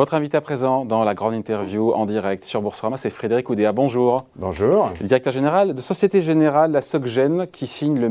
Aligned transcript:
Votre 0.00 0.14
invité 0.14 0.38
à 0.38 0.40
présent 0.40 0.86
dans 0.86 1.04
la 1.04 1.12
grande 1.12 1.34
interview 1.34 1.92
en 1.92 2.06
direct 2.06 2.42
sur 2.44 2.62
Boursorama, 2.62 2.96
c'est 2.96 3.10
Frédéric 3.10 3.50
Oudéa. 3.50 3.72
Bonjour. 3.72 4.26
Bonjour. 4.34 4.90
Le 4.98 5.06
directeur 5.06 5.30
général 5.30 5.74
de 5.74 5.80
Société 5.82 6.22
Générale, 6.22 6.72
la 6.72 6.80
SOCGEN, 6.80 7.46
qui 7.46 7.66
signe 7.66 8.00
le, 8.00 8.08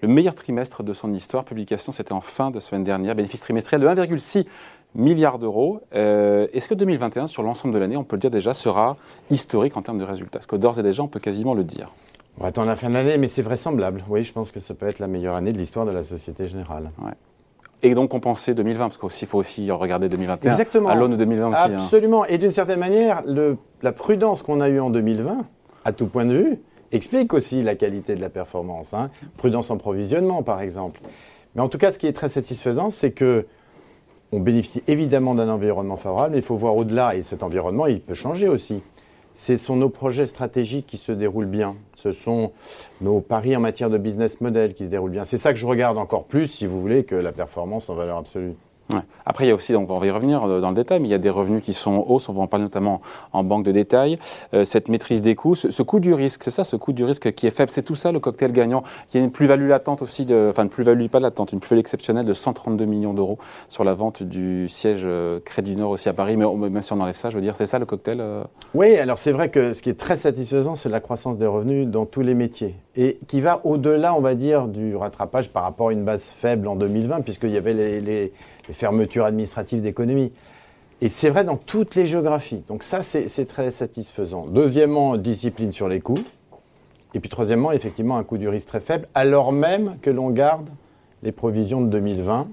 le 0.00 0.08
meilleur 0.08 0.34
trimestre 0.34 0.82
de 0.82 0.94
son 0.94 1.12
histoire. 1.12 1.44
Publication, 1.44 1.92
c'était 1.92 2.14
en 2.14 2.22
fin 2.22 2.50
de 2.50 2.60
semaine 2.60 2.82
dernière. 2.82 3.14
Bénéfice 3.14 3.42
trimestriel 3.42 3.82
de 3.82 3.88
1,6 3.88 4.46
milliard 4.94 5.38
d'euros. 5.38 5.82
Euh, 5.94 6.46
est-ce 6.54 6.66
que 6.66 6.72
2021, 6.72 7.26
sur 7.26 7.42
l'ensemble 7.42 7.74
de 7.74 7.78
l'année, 7.78 7.98
on 7.98 8.04
peut 8.04 8.16
le 8.16 8.20
dire 8.20 8.30
déjà, 8.30 8.54
sera 8.54 8.96
historique 9.28 9.76
en 9.76 9.82
termes 9.82 9.98
de 9.98 10.04
résultats? 10.04 10.38
Est-ce 10.38 10.46
que 10.46 10.56
d'ores 10.56 10.78
et 10.78 10.82
déjà, 10.82 11.02
on 11.02 11.08
peut 11.08 11.20
quasiment 11.20 11.52
le 11.52 11.64
dire? 11.64 11.90
On 12.38 12.44
va 12.44 12.48
attendre 12.48 12.68
la 12.68 12.76
fin 12.76 12.88
de 12.88 12.94
l'année, 12.94 13.18
mais 13.18 13.28
c'est 13.28 13.42
vraisemblable. 13.42 14.02
Oui, 14.08 14.24
je 14.24 14.32
pense 14.32 14.50
que 14.50 14.60
ça 14.60 14.72
peut 14.72 14.88
être 14.88 14.98
la 14.98 15.08
meilleure 15.08 15.34
année 15.34 15.52
de 15.52 15.58
l'histoire 15.58 15.84
de 15.84 15.90
la 15.90 16.04
Société 16.04 16.48
Générale. 16.48 16.90
Ouais. 17.04 17.12
Et 17.84 17.94
donc 17.94 18.10
compenser 18.10 18.54
2020, 18.54 18.90
parce 18.90 19.16
qu'il 19.16 19.28
faut 19.28 19.38
aussi 19.38 19.70
regarder 19.70 20.08
2021 20.08 20.50
Exactement. 20.50 20.88
à 20.88 20.94
l'aune 20.94 21.12
de 21.12 21.16
2020 21.16 21.48
aussi. 21.48 21.58
Hein. 21.58 21.70
Absolument. 21.74 22.24
Et 22.26 22.38
d'une 22.38 22.52
certaine 22.52 22.78
manière, 22.78 23.22
le, 23.26 23.56
la 23.82 23.92
prudence 23.92 24.42
qu'on 24.42 24.60
a 24.60 24.68
eue 24.68 24.78
en 24.80 24.90
2020, 24.90 25.44
à 25.84 25.92
tout 25.92 26.06
point 26.06 26.24
de 26.24 26.34
vue, 26.34 26.58
explique 26.92 27.32
aussi 27.34 27.62
la 27.62 27.74
qualité 27.74 28.14
de 28.14 28.20
la 28.20 28.28
performance. 28.28 28.94
Hein. 28.94 29.10
Prudence 29.36 29.70
en 29.70 29.78
provisionnement, 29.78 30.42
par 30.42 30.60
exemple. 30.60 31.00
Mais 31.54 31.62
en 31.62 31.68
tout 31.68 31.78
cas, 31.78 31.90
ce 31.90 31.98
qui 31.98 32.06
est 32.06 32.12
très 32.12 32.28
satisfaisant, 32.28 32.90
c'est 32.90 33.10
que 33.10 33.46
on 34.30 34.40
bénéficie 34.40 34.82
évidemment 34.86 35.34
d'un 35.34 35.48
environnement 35.48 35.96
favorable, 35.96 36.32
mais 36.32 36.38
il 36.38 36.44
faut 36.44 36.56
voir 36.56 36.74
au-delà, 36.76 37.14
et 37.16 37.22
cet 37.22 37.42
environnement, 37.42 37.86
il 37.86 38.00
peut 38.00 38.14
changer 38.14 38.48
aussi 38.48 38.80
ce 39.34 39.56
sont 39.56 39.76
nos 39.76 39.88
projets 39.88 40.26
stratégiques 40.26 40.86
qui 40.86 40.96
se 40.96 41.12
déroulent 41.12 41.46
bien. 41.46 41.76
Ce 41.96 42.12
sont 42.12 42.52
nos 43.00 43.20
paris 43.20 43.56
en 43.56 43.60
matière 43.60 43.90
de 43.90 43.98
business 43.98 44.40
model 44.40 44.74
qui 44.74 44.84
se 44.84 44.90
déroulent 44.90 45.12
bien. 45.12 45.24
C'est 45.24 45.38
ça 45.38 45.52
que 45.52 45.58
je 45.58 45.66
regarde 45.66 45.98
encore 45.98 46.24
plus, 46.24 46.46
si 46.46 46.66
vous 46.66 46.80
voulez, 46.80 47.04
que 47.04 47.14
la 47.14 47.32
performance 47.32 47.88
en 47.88 47.94
valeur 47.94 48.18
absolue. 48.18 48.54
Après, 49.24 49.44
il 49.44 49.48
y 49.48 49.50
a 49.50 49.54
aussi, 49.54 49.72
donc 49.72 49.90
on 49.90 49.98
va 49.98 50.06
y 50.06 50.10
revenir 50.10 50.44
euh, 50.44 50.60
dans 50.60 50.70
le 50.70 50.74
détail, 50.74 51.00
mais 51.00 51.08
il 51.08 51.10
y 51.10 51.14
a 51.14 51.18
des 51.18 51.30
revenus 51.30 51.62
qui 51.62 51.72
sont 51.72 52.04
hauts, 52.08 52.18
on 52.28 52.32
va 52.32 52.42
en 52.42 52.46
parler 52.46 52.64
notamment 52.64 53.00
en 53.32 53.44
banque 53.44 53.64
de 53.64 53.72
détail. 53.72 54.18
Euh, 54.54 54.64
cette 54.64 54.88
maîtrise 54.88 55.22
des 55.22 55.34
coûts, 55.34 55.54
ce, 55.54 55.82
coût 55.82 56.00
du 56.00 56.14
risque, 56.14 56.42
c'est 56.44 56.50
ça, 56.50 56.64
ce 56.64 56.76
coût 56.76 56.92
du 56.92 57.04
risque 57.04 57.32
qui 57.32 57.46
est 57.46 57.50
faible, 57.50 57.70
c'est 57.70 57.82
tout 57.82 57.94
ça 57.94 58.12
le 58.12 58.20
cocktail 58.20 58.52
gagnant. 58.52 58.82
Il 59.12 59.18
y 59.18 59.20
a 59.20 59.24
une 59.24 59.30
plus-value 59.30 59.68
latente 59.68 60.02
aussi, 60.02 60.26
de, 60.26 60.48
enfin 60.50 60.64
une 60.64 60.68
plus-value 60.68 61.06
pas 61.06 61.20
latente, 61.20 61.52
une 61.52 61.60
plus-value 61.60 61.80
exceptionnelle 61.80 62.26
de 62.26 62.32
132 62.32 62.84
millions 62.84 63.14
d'euros 63.14 63.38
sur 63.68 63.84
la 63.84 63.94
vente 63.94 64.22
du 64.22 64.68
siège 64.68 65.02
euh, 65.04 65.40
Crédit 65.44 65.76
Nord 65.76 65.90
aussi 65.90 66.08
à 66.08 66.12
Paris, 66.12 66.36
mais 66.36 66.46
même 66.46 66.82
si 66.82 66.92
on 66.92 67.00
enlève 67.00 67.16
ça, 67.16 67.30
je 67.30 67.36
veux 67.36 67.42
dire, 67.42 67.56
c'est 67.56 67.66
ça 67.66 67.78
le 67.78 67.86
cocktail 67.86 68.22
Oui, 68.74 68.96
alors 68.96 69.18
c'est 69.18 69.32
vrai 69.32 69.50
que 69.50 69.72
ce 69.72 69.82
qui 69.82 69.90
est 69.90 69.98
très 69.98 70.16
satisfaisant, 70.16 70.74
c'est 70.74 70.88
la 70.88 71.00
croissance 71.00 71.38
des 71.38 71.46
revenus 71.46 71.86
dans 71.86 72.06
tous 72.06 72.22
les 72.22 72.34
métiers 72.34 72.74
et 72.96 73.18
qui 73.26 73.40
va 73.40 73.60
au-delà, 73.64 74.14
on 74.14 74.20
va 74.20 74.34
dire, 74.34 74.68
du 74.68 74.96
rattrapage 74.96 75.50
par 75.50 75.62
rapport 75.62 75.88
à 75.88 75.92
une 75.92 76.04
base 76.04 76.24
faible 76.24 76.68
en 76.68 76.76
2020, 76.76 77.22
puisqu'il 77.22 77.50
y 77.50 77.56
avait 77.56 77.74
les, 77.74 78.32
fermetures 78.72 79.24
administratives 79.24 79.82
d'économie. 79.82 80.32
Et 81.00 81.08
c'est 81.08 81.30
vrai 81.30 81.44
dans 81.44 81.56
toutes 81.56 81.94
les 81.94 82.06
géographies. 82.06 82.62
Donc 82.68 82.82
ça, 82.82 83.02
c'est 83.02 83.46
très 83.46 83.70
satisfaisant. 83.70 84.46
Deuxièmement, 84.46 85.16
discipline 85.16 85.72
sur 85.72 85.88
les 85.88 86.00
coûts. 86.00 86.22
Et 87.14 87.20
puis 87.20 87.28
troisièmement, 87.28 87.72
effectivement, 87.72 88.16
un 88.16 88.24
coût 88.24 88.38
du 88.38 88.48
risque 88.48 88.68
très 88.68 88.80
faible, 88.80 89.08
alors 89.14 89.52
même 89.52 89.96
que 90.00 90.10
l'on 90.10 90.30
garde 90.30 90.70
les 91.22 91.32
provisions 91.32 91.80
de 91.80 91.88
2020. 91.88 92.48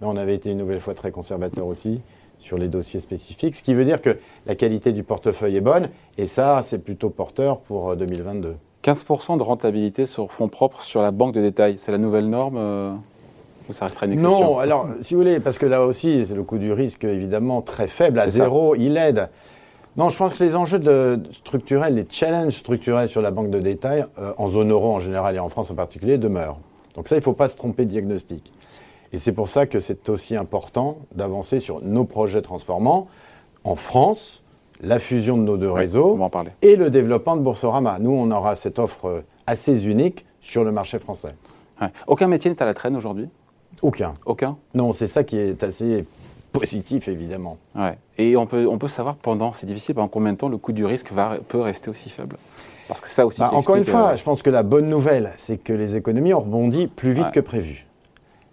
Mais 0.00 0.06
on 0.06 0.16
avait 0.16 0.34
été 0.34 0.50
une 0.50 0.58
nouvelle 0.58 0.80
fois 0.80 0.94
très 0.94 1.10
conservateur 1.10 1.66
aussi 1.66 2.00
sur 2.38 2.58
les 2.58 2.66
dossiers 2.66 2.98
spécifiques, 2.98 3.54
ce 3.54 3.62
qui 3.62 3.72
veut 3.72 3.84
dire 3.84 4.02
que 4.02 4.18
la 4.46 4.56
qualité 4.56 4.90
du 4.90 5.04
portefeuille 5.04 5.56
est 5.56 5.60
bonne, 5.60 5.88
et 6.18 6.26
ça, 6.26 6.60
c'est 6.64 6.80
plutôt 6.80 7.08
porteur 7.08 7.60
pour 7.60 7.94
2022. 7.94 8.56
15% 8.82 9.38
de 9.38 9.42
rentabilité 9.42 10.06
sur 10.06 10.32
fonds 10.32 10.48
propres 10.48 10.82
sur 10.82 11.02
la 11.02 11.10
banque 11.10 11.34
de 11.34 11.40
détail, 11.40 11.76
c'est 11.78 11.92
la 11.92 11.98
nouvelle 11.98 12.28
norme 12.28 12.56
euh, 12.56 12.92
ou 13.68 13.72
ça 13.72 13.84
restera 13.84 14.06
une 14.06 14.12
exception 14.12 14.40
Non, 14.40 14.58
alors 14.58 14.88
si 15.00 15.14
vous 15.14 15.20
voulez, 15.20 15.40
parce 15.40 15.58
que 15.58 15.66
là 15.66 15.82
aussi, 15.82 16.26
c'est 16.26 16.34
le 16.34 16.42
coût 16.42 16.58
du 16.58 16.72
risque 16.72 17.04
évidemment 17.04 17.62
très 17.62 17.86
faible, 17.86 18.18
à 18.18 18.28
zéro, 18.28 18.74
il 18.74 18.96
aide. 18.96 19.28
Non, 19.96 20.08
je 20.08 20.16
pense 20.16 20.38
que 20.38 20.42
les 20.42 20.56
enjeux 20.56 20.78
de, 20.78 21.20
structurels, 21.32 21.94
les 21.94 22.06
challenges 22.08 22.56
structurels 22.56 23.08
sur 23.08 23.20
la 23.20 23.30
banque 23.30 23.50
de 23.50 23.60
détail, 23.60 24.06
euh, 24.18 24.32
en 24.38 24.48
zone 24.48 24.70
euro 24.70 24.94
en 24.94 25.00
général 25.00 25.36
et 25.36 25.38
en 25.38 25.48
France 25.48 25.70
en 25.70 25.74
particulier, 25.74 26.18
demeurent. 26.18 26.58
Donc 26.96 27.08
ça, 27.08 27.14
il 27.14 27.18
ne 27.18 27.24
faut 27.24 27.34
pas 27.34 27.48
se 27.48 27.56
tromper 27.56 27.84
de 27.84 27.90
diagnostic. 27.90 28.52
Et 29.12 29.18
c'est 29.18 29.32
pour 29.32 29.48
ça 29.48 29.66
que 29.66 29.80
c'est 29.80 30.08
aussi 30.08 30.36
important 30.36 30.98
d'avancer 31.14 31.60
sur 31.60 31.82
nos 31.82 32.04
projets 32.04 32.40
transformants 32.40 33.08
en 33.64 33.76
France, 33.76 34.42
la 34.82 34.98
fusion 34.98 35.38
de 35.38 35.42
nos 35.42 35.56
deux 35.56 35.70
réseaux 35.70 36.18
et 36.60 36.76
le 36.76 36.90
développement 36.90 37.36
de 37.36 37.42
Boursorama. 37.42 37.98
Nous, 38.00 38.10
on 38.10 38.30
aura 38.30 38.56
cette 38.56 38.78
offre 38.78 39.22
assez 39.46 39.86
unique 39.86 40.26
sur 40.40 40.64
le 40.64 40.72
marché 40.72 40.98
français. 40.98 41.34
Aucun 42.06 42.28
métier 42.28 42.50
n'est 42.50 42.62
à 42.62 42.66
la 42.66 42.74
traîne 42.74 42.96
aujourd'hui? 42.96 43.28
Aucun. 43.80 44.14
Aucun? 44.26 44.56
Non, 44.74 44.92
c'est 44.92 45.06
ça 45.06 45.24
qui 45.24 45.36
est 45.36 45.62
assez 45.62 46.04
positif, 46.52 47.08
évidemment. 47.08 47.56
Ouais. 47.74 47.96
Et 48.18 48.36
on 48.36 48.46
peut, 48.46 48.66
on 48.68 48.78
peut 48.78 48.88
savoir 48.88 49.16
pendant, 49.16 49.52
c'est 49.52 49.66
difficile, 49.66 49.94
pendant 49.94 50.08
combien 50.08 50.32
de 50.32 50.38
temps 50.38 50.48
le 50.48 50.58
coût 50.58 50.72
du 50.72 50.84
risque 50.84 51.10
va, 51.12 51.38
peut 51.48 51.60
rester 51.60 51.90
aussi 51.90 52.10
faible? 52.10 52.36
Parce 52.86 53.00
que 53.00 53.08
ça 53.08 53.26
aussi. 53.26 53.40
Bah, 53.40 53.50
encore 53.52 53.76
une 53.76 53.84
fois, 53.84 54.10
euh, 54.10 54.16
je 54.16 54.22
pense 54.22 54.42
que 54.42 54.50
la 54.50 54.62
bonne 54.62 54.88
nouvelle, 54.88 55.32
c'est 55.36 55.56
que 55.56 55.72
les 55.72 55.96
économies 55.96 56.34
ont 56.34 56.40
rebondi 56.40 56.86
plus 56.88 57.12
vite 57.12 57.30
que 57.32 57.40
prévu. 57.40 57.86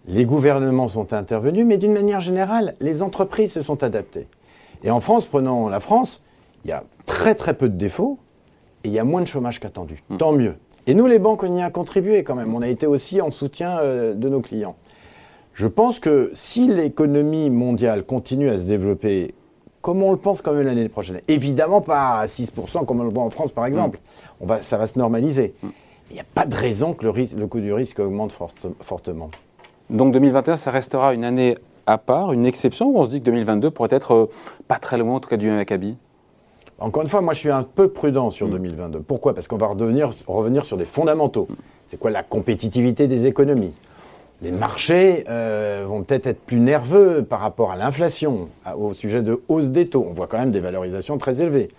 Les 0.07 0.25
gouvernements 0.25 0.87
sont 0.87 1.13
intervenus, 1.13 1.65
mais 1.65 1.77
d'une 1.77 1.93
manière 1.93 2.21
générale, 2.21 2.75
les 2.79 3.03
entreprises 3.03 3.51
se 3.51 3.61
sont 3.61 3.83
adaptées. 3.83 4.27
Et 4.83 4.91
en 4.91 4.99
France, 4.99 5.25
prenons 5.25 5.67
la 5.67 5.79
France, 5.79 6.21
il 6.63 6.69
y 6.69 6.73
a 6.73 6.83
très 7.05 7.35
très 7.35 7.53
peu 7.53 7.69
de 7.69 7.75
défauts 7.75 8.17
et 8.83 8.87
il 8.87 8.93
y 8.93 8.99
a 8.99 9.03
moins 9.03 9.21
de 9.21 9.27
chômage 9.27 9.59
qu'attendu. 9.59 10.03
Hmm. 10.09 10.17
Tant 10.17 10.31
mieux. 10.31 10.55
Et 10.87 10.93
nous, 10.93 11.07
les 11.07 11.19
banques, 11.19 11.43
on 11.43 11.55
y 11.55 11.61
a 11.61 11.69
contribué 11.69 12.23
quand 12.23 12.35
même. 12.35 12.53
On 12.55 12.61
a 12.61 12.67
été 12.67 12.87
aussi 12.87 13.21
en 13.21 13.31
soutien 13.31 13.79
euh, 13.79 14.13
de 14.13 14.29
nos 14.29 14.41
clients. 14.41 14.75
Je 15.53 15.67
pense 15.67 15.99
que 15.99 16.31
si 16.35 16.67
l'économie 16.67 17.49
mondiale 17.49 18.03
continue 18.03 18.49
à 18.49 18.57
se 18.57 18.63
développer 18.63 19.33
comme 19.81 20.03
on 20.03 20.11
le 20.11 20.17
pense 20.17 20.41
quand 20.41 20.51
même 20.51 20.65
l'année 20.65 20.89
prochaine, 20.89 21.21
évidemment 21.29 21.79
pas 21.79 22.19
à 22.19 22.25
6% 22.25 22.85
comme 22.85 22.99
on 22.99 23.03
le 23.03 23.09
voit 23.09 23.23
en 23.23 23.29
France 23.29 23.51
par 23.51 23.65
exemple, 23.65 23.97
hmm. 23.97 24.43
on 24.43 24.45
va, 24.45 24.61
ça 24.61 24.77
va 24.77 24.87
se 24.87 24.97
normaliser. 24.97 25.53
Hmm. 25.61 25.69
Il 26.09 26.13
n'y 26.15 26.19
a 26.19 26.25
pas 26.33 26.45
de 26.45 26.55
raison 26.55 26.93
que 26.93 27.05
le, 27.05 27.13
le 27.37 27.47
coût 27.47 27.59
du 27.59 27.71
risque 27.71 27.99
augmente 27.99 28.33
fortement. 28.81 29.29
Donc 29.89 30.11
2021, 30.13 30.57
ça 30.57 30.71
restera 30.71 31.13
une 31.13 31.23
année 31.23 31.57
à 31.89 31.97
part, 31.97 32.33
une 32.33 32.45
exception, 32.45 32.89
où 32.89 32.99
on 32.99 33.05
se 33.05 33.09
dit 33.09 33.19
que 33.19 33.25
2022 33.25 33.71
pourrait 33.71 33.89
être 33.91 34.13
euh, 34.13 34.29
pas 34.67 34.77
très 34.77 34.97
loin, 34.97 35.15
en 35.15 35.19
tout 35.19 35.29
cas, 35.29 35.37
du 35.37 35.49
Maccabi 35.49 35.97
Encore 36.77 37.01
une 37.01 37.09
fois, 37.09 37.21
moi, 37.21 37.33
je 37.33 37.39
suis 37.39 37.49
un 37.49 37.63
peu 37.63 37.89
prudent 37.89 38.29
sur 38.29 38.47
2022. 38.47 38.99
Mm. 38.99 39.03
Pourquoi? 39.03 39.33
Parce 39.33 39.47
qu'on 39.47 39.57
va 39.57 39.67
revenir, 39.67 40.11
revenir 40.27 40.65
sur 40.65 40.77
des 40.77 40.85
fondamentaux. 40.85 41.47
C'est 41.87 41.97
quoi 41.97 42.11
la 42.11 42.21
compétitivité 42.21 43.07
des 43.07 43.25
économies? 43.25 43.73
Les 44.43 44.51
marchés 44.51 45.25
euh, 45.29 45.85
vont 45.87 46.03
peut-être 46.03 46.27
être 46.27 46.39
plus 46.41 46.59
nerveux 46.59 47.25
par 47.27 47.39
rapport 47.39 47.71
à 47.71 47.75
l'inflation, 47.75 48.49
au 48.77 48.93
sujet 48.93 49.23
de 49.23 49.41
hausse 49.49 49.69
des 49.69 49.87
taux. 49.87 50.05
On 50.07 50.13
voit 50.13 50.27
quand 50.27 50.37
même 50.37 50.51
des 50.51 50.61
valorisations 50.61 51.17
très 51.17 51.41
élevées. 51.41 51.69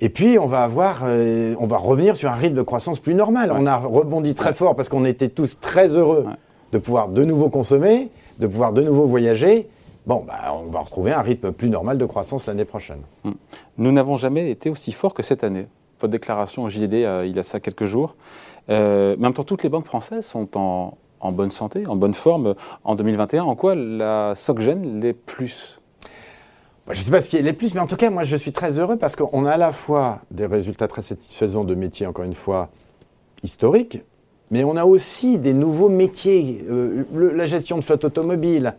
Et 0.00 0.10
puis, 0.10 0.38
on 0.38 0.46
va 0.46 0.62
avoir, 0.62 1.02
euh, 1.04 1.54
on 1.58 1.66
va 1.66 1.76
revenir 1.76 2.14
sur 2.14 2.30
un 2.30 2.34
rythme 2.34 2.54
de 2.54 2.62
croissance 2.62 3.00
plus 3.00 3.14
normal. 3.14 3.52
On 3.52 3.66
a 3.66 3.76
rebondi 3.76 4.34
très 4.34 4.54
fort 4.54 4.76
parce 4.76 4.88
qu'on 4.88 5.04
était 5.04 5.28
tous 5.28 5.58
très 5.60 5.88
heureux 5.96 6.24
de 6.72 6.78
pouvoir 6.78 7.08
de 7.08 7.24
nouveau 7.24 7.50
consommer 7.50 8.10
de 8.38 8.46
pouvoir 8.46 8.72
de 8.72 8.82
nouveau 8.82 9.06
voyager, 9.06 9.68
bon, 10.06 10.24
bah, 10.26 10.54
on 10.54 10.70
va 10.70 10.80
retrouver 10.80 11.12
un 11.12 11.22
rythme 11.22 11.52
plus 11.52 11.70
normal 11.70 11.98
de 11.98 12.06
croissance 12.06 12.46
l'année 12.46 12.64
prochaine. 12.64 13.00
Hmm. 13.24 13.32
Nous 13.78 13.92
n'avons 13.92 14.16
jamais 14.16 14.50
été 14.50 14.70
aussi 14.70 14.92
forts 14.92 15.14
que 15.14 15.22
cette 15.22 15.44
année. 15.44 15.66
Votre 16.00 16.12
déclaration 16.12 16.64
au 16.64 16.68
JDD, 16.68 16.94
euh, 16.94 17.26
il 17.26 17.36
y 17.36 17.38
a 17.38 17.42
ça 17.42 17.60
quelques 17.60 17.86
jours. 17.86 18.16
Euh, 18.70 19.16
en 19.16 19.20
même 19.20 19.34
temps, 19.34 19.44
toutes 19.44 19.62
les 19.62 19.68
banques 19.68 19.86
françaises 19.86 20.26
sont 20.26 20.48
en, 20.56 21.32
bonne 21.32 21.50
santé, 21.50 21.86
en 21.86 21.96
bonne 21.96 22.14
forme 22.14 22.54
en 22.84 22.94
2021. 22.94 23.44
En 23.44 23.56
quoi 23.56 23.74
la 23.74 24.34
SocGen 24.34 25.00
l'est 25.00 25.12
plus? 25.12 25.80
Bah, 26.86 26.92
je 26.92 27.00
ne 27.00 27.04
sais 27.04 27.10
pas 27.10 27.20
ce 27.20 27.30
qui 27.30 27.36
est 27.36 27.42
les 27.42 27.52
plus, 27.52 27.74
mais 27.74 27.80
en 27.80 27.86
tout 27.86 27.96
cas, 27.96 28.10
moi, 28.10 28.24
je 28.24 28.36
suis 28.36 28.52
très 28.52 28.78
heureux 28.78 28.96
parce 28.96 29.16
qu'on 29.16 29.46
a 29.46 29.52
à 29.52 29.56
la 29.56 29.72
fois 29.72 30.20
des 30.30 30.46
résultats 30.46 30.88
très 30.88 31.02
satisfaisants 31.02 31.64
de 31.64 31.74
métiers, 31.74 32.06
encore 32.06 32.24
une 32.24 32.34
fois, 32.34 32.68
historiques, 33.42 34.02
mais 34.54 34.62
on 34.62 34.76
a 34.76 34.84
aussi 34.84 35.38
des 35.38 35.52
nouveaux 35.52 35.88
métiers, 35.88 36.64
euh, 36.70 37.02
la 37.12 37.44
gestion 37.44 37.76
de 37.76 37.82
flotte 37.82 38.04
automobile, 38.04 38.74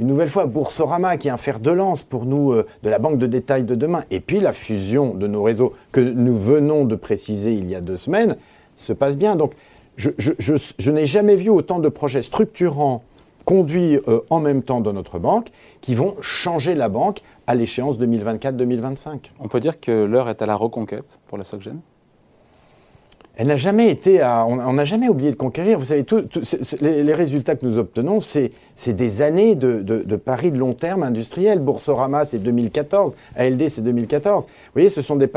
une 0.00 0.08
nouvelle 0.08 0.28
fois 0.28 0.46
Boursorama 0.46 1.16
qui 1.18 1.28
est 1.28 1.30
un 1.30 1.36
fer 1.36 1.60
de 1.60 1.70
lance 1.70 2.02
pour 2.02 2.26
nous 2.26 2.50
euh, 2.50 2.66
de 2.82 2.90
la 2.90 2.98
banque 2.98 3.16
de 3.16 3.28
détail 3.28 3.62
de 3.62 3.76
demain, 3.76 4.02
et 4.10 4.18
puis 4.18 4.40
la 4.40 4.52
fusion 4.52 5.14
de 5.14 5.28
nos 5.28 5.44
réseaux 5.44 5.72
que 5.92 6.00
nous 6.00 6.36
venons 6.36 6.84
de 6.84 6.96
préciser 6.96 7.54
il 7.54 7.70
y 7.70 7.76
a 7.76 7.80
deux 7.80 7.96
semaines 7.96 8.38
se 8.74 8.92
passe 8.92 9.16
bien. 9.16 9.36
Donc 9.36 9.52
je, 9.96 10.90
n'ai 10.90 11.06
jamais 11.06 11.36
vu 11.36 11.48
autant 11.48 11.78
de 11.78 11.88
projets 11.88 12.22
structurants 12.22 13.04
conduits 13.44 14.00
euh, 14.08 14.22
en 14.30 14.40
même 14.40 14.64
temps 14.64 14.80
dans 14.80 14.92
notre 14.92 15.20
banque 15.20 15.50
qui 15.80 15.94
vont 15.94 16.16
changer 16.20 16.74
la 16.74 16.88
banque 16.88 17.20
à 17.46 17.54
l'échéance 17.54 18.00
2024-2025. 18.00 19.30
On 19.38 19.46
peut 19.46 19.60
dire 19.60 19.78
que 19.78 19.92
l'heure 19.92 20.28
est 20.28 20.42
à 20.42 20.46
la 20.46 20.56
reconquête 20.56 21.20
pour 21.28 21.38
la 21.38 21.44
SocGen 21.44 21.78
elle 23.40 23.46
n'a 23.46 23.56
jamais 23.56 23.88
été 23.88 24.20
à, 24.20 24.44
on 24.46 24.74
n'a 24.74 24.84
jamais 24.84 25.08
oublié 25.08 25.30
de 25.30 25.36
conquérir. 25.36 25.78
Vous 25.78 25.86
savez, 25.86 26.04
les, 26.82 27.14
résultats 27.14 27.56
que 27.56 27.64
nous 27.64 27.78
obtenons, 27.78 28.20
c'est 28.20 28.52
des 28.86 29.22
années 29.22 29.54
de, 29.54 30.16
paris 30.16 30.50
de 30.50 30.58
long 30.58 30.74
terme 30.74 31.02
industriel. 31.02 31.58
Boursorama, 31.58 32.26
c'est 32.26 32.36
2014. 32.36 33.14
ALD, 33.36 33.70
c'est 33.70 33.80
2014. 33.80 34.44
Vous 34.44 34.50
voyez, 34.74 34.90
ce 34.90 35.00
sont 35.00 35.16
des, 35.16 35.30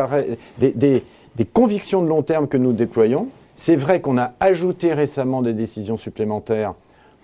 des, 0.58 1.46
convictions 1.54 2.02
de 2.02 2.10
long 2.10 2.24
terme 2.24 2.50
que 2.50 2.58
nous 2.58 2.74
déployons. 2.74 3.30
C'est 3.56 3.78
vrai 3.78 4.02
qu'on 4.02 4.18
a 4.18 4.34
ajouté 4.42 4.94
récemment 4.94 5.42
des 5.42 5.54
décisions 5.54 5.96
supplémentaires 5.96 6.74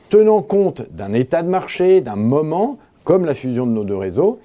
tenant 0.07 0.41
compte 0.41 0.83
d'un 0.91 1.11
état 1.11 1.43
de 1.43 1.49
marché, 1.49 1.99
d'un 1.99 2.15
moment, 2.15 2.77
comme 3.03 3.25
la 3.25 3.33
fusion 3.33 3.65
de 3.65 3.71
nos 3.71 3.83
deux 3.83 3.97
réseaux. 3.97 4.39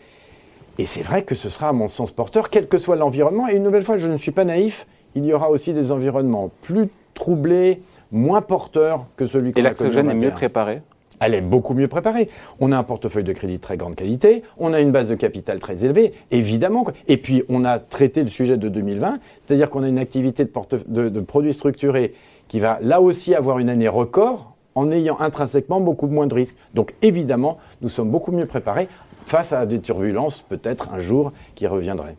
Et 0.79 0.87
c'est 0.87 1.03
vrai 1.03 1.23
que 1.23 1.37
ce 1.37 1.49
sera, 1.49 1.69
à 1.69 1.73
mon 1.73 1.87
sens, 1.87 2.11
porteur, 2.11 2.51
quel 2.51 2.67
que 2.67 2.79
soit 2.79 2.97
l'environnement. 2.97 3.49
Et 3.49 3.55
une 3.55 3.63
nouvelle 3.63 3.85
fois, 3.85 3.99
je 3.99 4.09
ne 4.09 4.19
suis 4.19 4.33
pas 4.33 4.45
naïf, 4.45 4.85
il 5.15 5.25
y 5.25 5.33
aura 5.33 5.51
aussi 5.51 5.73
des 5.73 5.93
environnements 5.93 6.51
plus 6.63 6.89
troublés, 7.15 7.83
moins 8.13 8.43
porteurs 8.43 9.07
que 9.17 9.27
celui 9.27 9.53
qu'on 9.53 9.61
a. 9.61 9.63
Et 9.63 9.75
est 10.09 10.15
mieux 10.15 10.31
préparé 10.31 10.83
elle 11.21 11.35
est 11.35 11.41
beaucoup 11.41 11.75
mieux 11.75 11.89
préparée. 11.89 12.29
On 12.61 12.73
a 12.73 12.79
un 12.79 12.83
portefeuille 12.83 13.25
de 13.25 13.33
crédit 13.33 13.57
de 13.57 13.61
très 13.61 13.77
grande 13.77 13.95
qualité, 13.95 14.43
on 14.59 14.73
a 14.73 14.81
une 14.81 14.91
base 14.91 15.09
de 15.09 15.15
capital 15.15 15.59
très 15.59 15.85
élevée, 15.85 16.13
évidemment. 16.31 16.85
Et 17.09 17.17
puis, 17.17 17.45
on 17.49 17.65
a 17.65 17.79
traité 17.79 18.23
le 18.23 18.29
sujet 18.29 18.57
de 18.57 18.69
2020, 18.69 19.19
c'est-à-dire 19.47 19.71
qu'on 19.71 19.83
a 19.83 19.89
une 19.89 19.99
activité 19.99 20.45
de, 20.45 21.09
de 21.09 21.21
produits 21.21 21.55
structurés 21.55 22.15
qui 22.49 22.61
va 22.61 22.79
là 22.83 23.01
aussi 23.01 23.35
avoir 23.35 23.59
une 23.59 23.69
année 23.69 23.89
record 23.89 24.55
en 24.75 24.91
ayant 24.91 25.19
intrinsèquement 25.21 25.81
beaucoup 25.81 26.09
moins 26.09 26.27
de 26.27 26.35
risques. 26.35 26.57
Donc, 26.75 26.95
évidemment, 27.01 27.59
nous 27.81 27.89
sommes 27.89 28.11
beaucoup 28.11 28.33
mieux 28.33 28.47
préparés 28.47 28.89
face 29.25 29.53
à 29.53 29.65
des 29.67 29.81
turbulences 29.81 30.43
peut-être 30.43 30.93
un 30.93 31.01
jour 31.01 31.33
qui 31.55 31.67
reviendraient. 31.67 32.17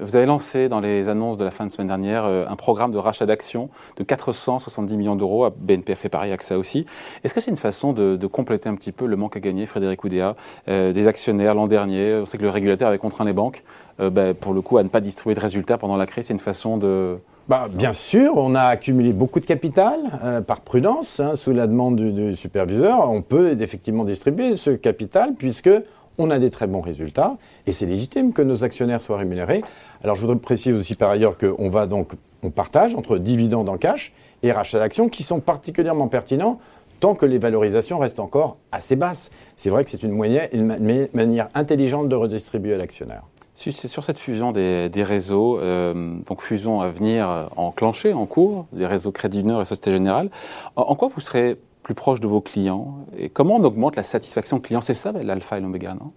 Vous 0.00 0.16
avez 0.16 0.26
lancé 0.26 0.68
dans 0.68 0.80
les 0.80 1.08
annonces 1.08 1.38
de 1.38 1.44
la 1.44 1.52
fin 1.52 1.66
de 1.66 1.70
semaine 1.70 1.86
dernière 1.86 2.24
euh, 2.24 2.44
un 2.48 2.56
programme 2.56 2.90
de 2.90 2.98
rachat 2.98 3.26
d'actions 3.26 3.68
de 3.96 4.02
470 4.02 4.96
millions 4.96 5.14
d'euros. 5.14 5.48
BNP 5.56 5.94
fait 5.94 6.08
pareil 6.08 6.30
avec 6.30 6.42
ça 6.42 6.58
aussi. 6.58 6.84
Est-ce 7.22 7.32
que 7.32 7.40
c'est 7.40 7.50
une 7.50 7.56
façon 7.56 7.92
de, 7.92 8.26
compléter 8.26 8.68
un 8.68 8.74
petit 8.74 8.90
peu 8.90 9.06
le 9.06 9.16
manque 9.16 9.36
à 9.36 9.40
gagner, 9.40 9.66
Frédéric 9.66 10.02
Oudéa, 10.02 10.34
euh, 10.68 10.92
des 10.92 11.06
actionnaires 11.06 11.54
l'an 11.54 11.68
dernier? 11.68 12.14
On 12.14 12.26
sait 12.26 12.38
que 12.38 12.42
le 12.42 12.48
régulateur 12.48 12.88
avait 12.88 12.98
contraint 12.98 13.24
les 13.24 13.32
banques, 13.32 13.62
euh, 14.00 14.10
ben, 14.10 14.34
pour 14.34 14.52
le 14.52 14.62
coup, 14.62 14.78
à 14.78 14.82
ne 14.82 14.88
pas 14.88 15.00
distribuer 15.00 15.34
de 15.34 15.40
résultats 15.40 15.78
pendant 15.78 15.96
la 15.96 16.06
crise. 16.06 16.26
C'est 16.26 16.34
une 16.34 16.40
façon 16.40 16.76
de... 16.76 17.18
Bah, 17.48 17.68
bien 17.70 17.92
sûr, 17.92 18.32
on 18.36 18.54
a 18.54 18.62
accumulé 18.62 19.12
beaucoup 19.12 19.38
de 19.38 19.46
capital 19.46 20.00
par 20.46 20.62
prudence, 20.62 21.20
hein, 21.20 21.36
sous 21.36 21.52
la 21.52 21.66
demande 21.66 21.96
du, 21.96 22.34
superviseur. 22.34 23.10
On 23.10 23.20
peut 23.20 23.54
effectivement 23.60 24.04
distribuer 24.04 24.56
ce 24.56 24.70
capital 24.70 25.34
puisque 25.36 25.70
on 26.18 26.30
a 26.30 26.38
des 26.38 26.50
très 26.50 26.66
bons 26.66 26.80
résultats 26.80 27.36
et 27.66 27.72
c'est 27.72 27.86
légitime 27.86 28.32
que 28.32 28.42
nos 28.42 28.64
actionnaires 28.64 29.02
soient 29.02 29.18
rémunérés. 29.18 29.62
Alors 30.02 30.16
je 30.16 30.20
voudrais 30.20 30.36
préciser 30.36 30.72
aussi 30.72 30.94
par 30.94 31.10
ailleurs 31.10 31.36
qu'on 31.38 31.68
va 31.68 31.86
donc, 31.86 32.12
on 32.42 32.50
partage 32.50 32.94
entre 32.94 33.18
dividendes 33.18 33.68
en 33.68 33.76
cash 33.76 34.12
et 34.42 34.52
rachats 34.52 34.78
d'actions 34.78 35.08
qui 35.08 35.22
sont 35.22 35.40
particulièrement 35.40 36.08
pertinents 36.08 36.60
tant 37.00 37.14
que 37.14 37.26
les 37.26 37.38
valorisations 37.38 37.98
restent 37.98 38.20
encore 38.20 38.56
assez 38.72 38.96
basses. 38.96 39.30
C'est 39.56 39.70
vrai 39.70 39.84
que 39.84 39.90
c'est 39.90 40.02
une, 40.02 40.22
une, 40.52 41.08
manière 41.12 41.48
intelligente 41.54 42.08
de 42.08 42.14
redistribuer 42.14 42.74
à 42.74 42.78
l'actionnaire. 42.78 43.22
C'est 43.56 43.88
sur 43.88 44.02
cette 44.02 44.18
fusion 44.18 44.50
des, 44.50 44.90
réseaux, 44.96 45.58
euh, 45.60 46.14
donc 46.26 46.42
fusion 46.42 46.80
à 46.80 46.88
venir 46.88 47.50
enclenchée, 47.56 48.12
en 48.12 48.26
cours, 48.26 48.66
des 48.72 48.86
réseaux 48.86 49.12
Crédit 49.12 49.44
Nord 49.44 49.62
et 49.62 49.64
Société 49.64 49.92
Générale. 49.92 50.28
en 50.74 50.94
quoi 50.96 51.08
vous 51.14 51.20
serez 51.20 51.56
plus 51.84 51.94
proche 51.94 52.18
de 52.18 52.26
vos 52.26 52.40
clients 52.40 52.96
Et 53.16 53.28
comment 53.28 53.56
on 53.56 53.62
augmente 53.64 53.94
la 53.94 54.02
satisfaction 54.02 54.58
client? 54.58 54.80
C'est 54.80 54.94
ça 54.94 55.12
l'alpha 55.12 55.58
et 55.58 55.60
l'oméga, 55.60 55.94
non? 55.94 56.10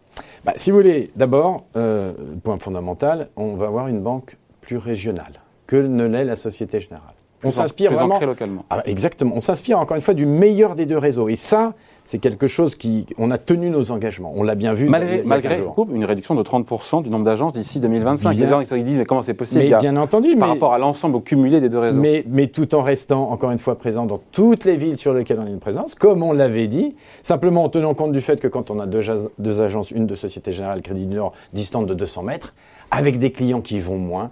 Bah, 0.43 0.53
Si 0.55 0.71
vous 0.71 0.77
voulez, 0.77 1.11
d'abord, 1.15 1.65
euh, 1.75 2.13
point 2.43 2.57
fondamental, 2.57 3.29
on 3.35 3.55
va 3.55 3.67
avoir 3.67 3.87
une 3.87 4.01
banque 4.01 4.37
plus 4.61 4.77
régionale 4.77 5.33
que 5.67 5.75
ne 5.75 6.05
l'est 6.05 6.23
la 6.23 6.35
Société 6.37 6.79
Générale. 6.79 7.16
On 7.43 7.51
s'inspire 7.51 7.91
vraiment. 7.91 8.19
localement. 8.19 8.65
Ah, 8.69 8.81
exactement. 8.85 9.33
On 9.35 9.39
s'inspire 9.39 9.79
encore 9.79 9.95
une 9.95 10.01
fois 10.01 10.13
du 10.13 10.25
meilleur 10.25 10.75
des 10.75 10.85
deux 10.85 10.97
réseaux. 10.97 11.29
Et 11.29 11.35
ça, 11.35 11.73
c'est 12.03 12.17
quelque 12.17 12.47
chose 12.47 12.75
qui. 12.75 13.05
On 13.17 13.29
a 13.31 13.37
tenu 13.37 13.69
nos 13.69 13.91
engagements. 13.91 14.31
On 14.35 14.43
l'a 14.43 14.55
bien 14.55 14.73
vu. 14.73 14.89
Malgré, 14.89 15.21
malgré 15.23 15.61
une 15.91 16.05
réduction 16.05 16.35
de 16.35 16.41
30% 16.41 17.03
du 17.03 17.09
nombre 17.09 17.25
d'agences 17.25 17.53
d'ici 17.53 17.79
2025. 17.79 18.33
Les 18.33 18.47
gens 18.47 18.61
ils 18.61 18.83
disent 18.83 18.97
mais 18.97 19.05
comment 19.05 19.21
c'est 19.21 19.33
possible 19.33 19.63
mais 19.63 19.77
Bien 19.77 19.97
entendu. 19.97 20.35
Par 20.35 20.49
rapport 20.49 20.73
à 20.73 20.79
l'ensemble 20.79 21.21
cumulé 21.21 21.61
des 21.61 21.69
deux 21.69 21.79
réseaux. 21.79 21.99
Mais, 21.99 22.23
mais 22.27 22.47
tout 22.47 22.73
en 22.73 22.81
restant 22.81 23.29
encore 23.29 23.51
une 23.51 23.59
fois 23.59 23.77
présent 23.77 24.05
dans 24.05 24.19
toutes 24.31 24.65
les 24.65 24.77
villes 24.77 24.97
sur 24.97 25.13
lesquelles 25.13 25.39
on 25.39 25.45
a 25.45 25.49
une 25.49 25.59
présence, 25.59 25.95
comme 25.95 26.23
on 26.23 26.33
l'avait 26.33 26.67
dit, 26.67 26.95
simplement 27.23 27.63
en 27.63 27.69
tenant 27.69 27.93
compte 27.93 28.11
du 28.11 28.21
fait 28.21 28.39
que 28.39 28.47
quand 28.47 28.71
on 28.71 28.79
a 28.79 28.85
deux, 28.85 29.01
deux 29.37 29.61
agences, 29.61 29.91
une 29.91 30.07
de 30.07 30.15
Société 30.15 30.51
Générale 30.51 30.81
Crédit 30.81 31.05
du 31.05 31.15
Nord, 31.15 31.33
distante 31.53 31.85
de 31.85 31.93
200 31.93 32.23
mètres, 32.23 32.53
avec 32.89 33.19
des 33.19 33.31
clients 33.31 33.61
qui 33.61 33.79
vont 33.79 33.97
moins, 33.97 34.31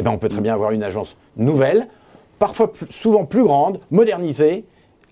eh 0.00 0.02
ben 0.02 0.10
on 0.10 0.18
peut 0.18 0.28
très 0.28 0.40
bien 0.40 0.54
avoir 0.54 0.70
une 0.70 0.82
agence 0.82 1.16
nouvelle, 1.36 1.88
parfois 2.38 2.72
souvent 2.90 3.24
plus 3.24 3.44
grande, 3.44 3.80
modernisée, 3.90 4.64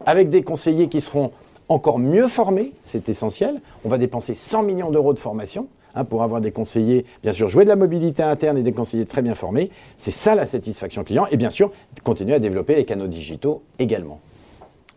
avec 0.06 0.30
des 0.30 0.42
conseillers 0.42 0.88
qui 0.88 1.00
seront 1.00 1.30
encore 1.68 1.98
mieux 1.98 2.28
formés, 2.28 2.72
c'est 2.82 3.08
essentiel. 3.08 3.60
On 3.84 3.88
va 3.88 3.98
dépenser 3.98 4.34
100 4.34 4.62
millions 4.64 4.90
d'euros 4.90 5.14
de 5.14 5.18
formation 5.18 5.68
hein, 5.94 6.04
pour 6.04 6.22
avoir 6.22 6.40
des 6.40 6.52
conseillers, 6.52 7.06
bien 7.22 7.32
sûr, 7.32 7.48
jouer 7.48 7.64
de 7.64 7.70
la 7.70 7.76
mobilité 7.76 8.22
interne 8.22 8.58
et 8.58 8.62
des 8.62 8.72
conseillers 8.72 9.06
très 9.06 9.22
bien 9.22 9.34
formés. 9.34 9.70
C'est 9.96 10.10
ça 10.10 10.34
la 10.34 10.46
satisfaction 10.46 11.04
client. 11.04 11.26
Et 11.30 11.36
bien 11.36 11.50
sûr, 11.50 11.72
continuer 12.02 12.34
à 12.34 12.38
développer 12.38 12.74
les 12.74 12.84
canaux 12.84 13.06
digitaux 13.06 13.62
également. 13.78 14.20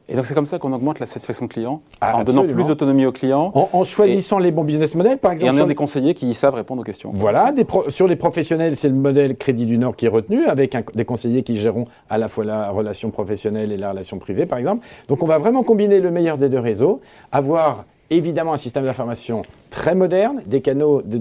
Et 0.10 0.16
donc 0.16 0.26
c'est 0.26 0.34
comme 0.34 0.46
ça 0.46 0.58
qu'on 0.58 0.72
augmente 0.72 1.00
la 1.00 1.06
satisfaction 1.06 1.48
client, 1.48 1.82
ah, 2.00 2.16
en 2.16 2.24
donnant 2.24 2.44
plus 2.44 2.64
d'autonomie 2.64 3.06
aux 3.06 3.12
clients. 3.12 3.52
En, 3.54 3.84
choisissant 3.84 4.40
les 4.40 4.52
bons 4.52 4.64
business 4.64 4.96
models, 4.96 5.18
par 5.18 5.34
exemple. 5.34 5.48
Et 5.48 5.54
en 5.54 5.58
ayant 5.58 5.68
des 5.68 5.76
conseillers 5.76 6.14
qui 6.14 6.34
savent 6.34 6.54
répondre 6.54 6.82
aux 6.82 6.86
questions. 6.86 7.12
Voilà, 7.14 7.54
sur 7.90 8.08
les 8.08 8.16
professionnels, 8.16 8.78
c'est 8.78 8.88
le 8.88 8.96
modèle 8.96 9.36
Crédit 9.36 9.66
du 9.66 9.78
Nord 9.78 9.96
qui 9.96 10.06
est 10.06 10.10
retenu, 10.10 10.46
avec 10.46 10.78
des 10.96 11.06
conseillers 11.06 11.44
qui 11.44 11.58
géreront 11.58 11.86
à 12.10 12.18
la 12.18 12.30
fois 12.30 12.46
la 12.46 12.70
relation 12.70 13.12
professionnelle 13.12 13.72
et 13.72 13.78
la 13.78 13.92
relation 13.92 14.18
privée, 14.18 14.46
par 14.46 14.60
exemple. 14.60 14.86
Donc 15.10 15.24
on 15.24 15.28
va 15.28 15.38
vraiment 15.40 15.64
combiner 15.64 16.00
le 16.00 16.10
meilleur 16.10 16.38
des 16.38 16.48
deux 16.48 16.60
réseaux, 16.60 17.02
avoir 17.32 17.84
évidemment 18.10 18.54
un 18.54 18.58
système 18.58 18.86
d'information 18.86 19.42
très 19.70 19.94
moderne, 19.94 20.42
des 20.46 20.62
canaux 20.62 21.02
de, 21.02 21.18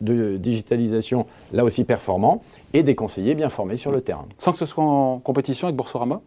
de 0.00 0.36
digitalisation 0.36 1.26
là 1.52 1.64
aussi 1.64 1.82
performants, 1.82 2.42
et 2.72 2.84
des 2.84 2.94
conseillers 2.94 3.34
bien 3.34 3.48
formés 3.48 3.76
sur 3.76 3.90
le 3.90 4.00
terrain. 4.00 4.26
Sans 4.38 4.52
que 4.52 4.58
ce 4.58 4.66
soit 4.66 4.84
en 4.84 5.18
compétition 5.18 5.66
avec 5.66 5.76
Boursorama? 5.76 6.20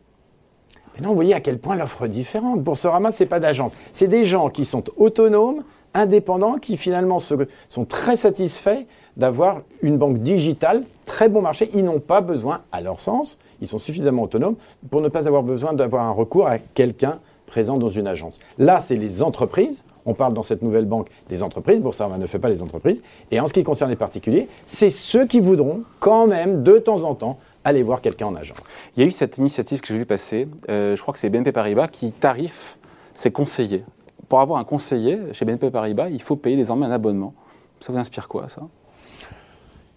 Maintenant, 0.96 1.10
vous 1.10 1.16
voyez 1.16 1.34
à 1.34 1.42
quel 1.42 1.60
point 1.60 1.76
l'offre 1.76 2.06
est 2.06 2.10
différente. 2.10 2.62
Boursorama, 2.62 3.12
ce 3.12 3.24
n'est 3.24 3.30
pas 3.30 3.42
d'agence. 3.42 3.74
C'est 3.92 4.08
des 4.08 4.24
gens 4.24 4.50
qui 4.50 4.64
sont 4.64 4.84
autonomes, 4.96 5.64
indépendants, 5.94 6.56
qui 6.56 6.78
finalement 6.78 7.20
sont 7.20 7.86
très 7.86 8.16
satisfaits 8.16 8.86
d'avoir 9.18 9.62
une 9.82 9.98
banque 9.98 10.20
digitale, 10.20 10.84
très 11.06 11.28
bon 11.28 11.42
marché. 11.42 11.70
Ils 11.74 11.84
n'ont 11.84 12.00
pas 12.00 12.22
besoin, 12.22 12.62
à 12.72 12.80
leur 12.80 13.02
sens, 13.02 13.38
ils 13.62 13.68
sont 13.68 13.78
suffisamment 13.78 14.24
autonomes 14.24 14.56
pour 14.90 15.02
ne 15.02 15.10
pas 15.10 15.28
avoir 15.28 15.44
besoin 15.44 15.74
d'avoir 15.74 16.06
un 16.06 16.12
recours 16.12 16.48
à 16.48 16.60
quelqu'un 16.60 17.20
présent 17.46 17.78
dans 17.78 17.90
une 17.90 18.08
agence. 18.08 18.40
Là, 18.58 18.80
c'est 18.80 18.96
les 18.96 19.22
entreprises. 19.22 19.84
On 20.06 20.14
parle 20.14 20.34
dans 20.34 20.44
cette 20.44 20.62
nouvelle 20.62 20.86
banque 20.86 21.10
des 21.30 21.44
entreprises. 21.44 21.82
Boursorama 21.82 22.18
ne 22.18 22.28
fait 22.28 22.40
pas 22.40 22.50
les 22.50 22.62
entreprises. 22.62 23.02
Et 23.32 23.40
en 23.40 23.48
ce 23.48 23.54
qui 23.54 23.64
concerne 23.64 23.90
les 23.90 23.96
particuliers, 23.96 24.48
c'est 24.66 24.90
ceux 24.90 25.26
qui 25.26 25.40
voudront 25.40 25.82
quand 26.00 26.28
même, 26.28 26.64
de 26.64 26.78
temps 26.78 27.04
en 27.04 27.16
temps, 27.16 27.38
aller 27.66 27.84
voir 27.84 28.00
quelqu'un 28.00 28.28
en 28.28 28.36
agence. 28.36 28.58
Il 28.96 29.02
y 29.02 29.04
a 29.04 29.08
eu 29.08 29.12
cette 29.12 29.38
initiative 29.38 29.82
que 29.82 29.88
j'ai 29.88 29.98
vu 29.98 30.06
passer, 30.06 30.48
euh, 30.70 30.96
je 30.96 31.02
crois 31.02 31.14
que 31.14 31.20
c'est 31.20 31.30
BNP 31.30 31.52
Paribas 31.52 31.90
qui 31.90 32.14
tarife 32.14 32.78
ses 33.14 33.32
conseillers. 33.32 33.84
Pour 34.30 34.40
avoir 34.40 34.60
un 34.60 34.64
conseiller 34.64 35.20
chez 35.34 35.44
BNP 35.44 35.72
Paribas, 35.72 36.10
il 36.10 36.22
faut 36.22 36.36
payer 36.36 36.56
désormais 36.56 36.86
un 36.86 36.92
abonnement. 36.92 37.34
Ça 37.82 37.92
vous 37.92 38.00
inspire 38.00 38.28
quoi, 38.28 38.48
ça? 38.48 38.62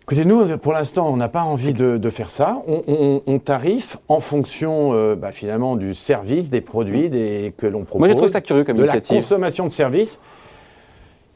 Écoutez, 0.03 0.25
nous, 0.25 0.57
pour 0.57 0.73
l'instant, 0.73 1.13
on 1.13 1.19
n'a 1.19 1.29
pas 1.29 1.43
envie 1.43 1.75
de, 1.75 2.11
faire 2.11 2.31
ça. 2.31 2.63
On, 2.67 3.39
tarife 3.39 3.99
en 4.09 4.21
fonction, 4.21 4.95
euh, 4.95 5.15
bah, 5.15 5.33
finalement, 5.33 5.77
du 5.77 5.95
service, 5.95 6.49
des 6.49 6.63
produits 6.63 7.11
des, 7.11 7.53
que 7.55 7.67
l'on 7.67 7.85
propose. 7.85 7.99
Moi, 7.99 8.09
j'ai 8.09 8.15
trouvé 8.15 8.31
ça 8.31 8.41
curieux 8.41 8.65
comme 8.65 8.79
de 8.79 8.85
initiative. 8.85 9.17
la 9.17 9.21
consommation 9.21 9.67
de 9.67 9.71
services. 9.71 10.19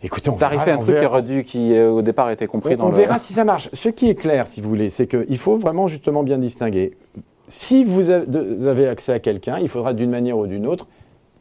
Écoutez, 0.03 0.31
on 0.31 0.37
verra, 0.37 0.71
un 0.71 0.79
truc 0.79 0.97
qui, 1.27 1.45
qui 1.45 1.75
euh, 1.75 1.91
au 1.91 2.03
départ 2.03 2.31
était 2.31 2.47
compris 2.47 2.77
dans 2.77 2.89
on 2.89 2.91
verra 2.91 3.19
si 3.19 3.33
ça 3.33 3.45
marche. 3.45 3.69
Ce 3.73 3.89
qui 3.89 4.09
est 4.09 4.15
clair, 4.15 4.47
si 4.47 4.61
vous 4.61 4.69
voulez, 4.69 4.91
c'est 4.91 5.07
qu'il 5.07 5.39
faut 5.39 5.57
vraiment 5.57 5.87
justement 5.87 6.23
bien 6.23 6.39
distinguer. 6.39 6.97
Si 7.47 7.85
vous 7.85 8.11
avez 8.11 8.89
accès 8.89 9.13
à 9.13 9.19
quelqu'un, 9.21 9.59
il 9.61 9.69
faudra 9.69 9.93
d'une 9.93 10.11
manière 10.11 10.39
ou 10.39 10.47
d'une 10.47 10.67
autre 10.67 10.89